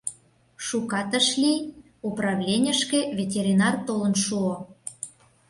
[0.65, 1.61] Шукат ыш лий,
[2.07, 4.55] управленьышке ветеринар толын шуо.